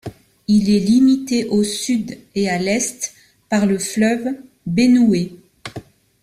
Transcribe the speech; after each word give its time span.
Il 0.47 0.71
est 0.71 0.79
limité 0.79 1.45
au 1.45 1.61
sud 1.63 2.17
et 2.33 2.49
à 2.49 2.57
l'est 2.57 3.13
par 3.49 3.67
le 3.67 3.77
fleuve 3.77 4.29
Bénoué. 4.65 5.33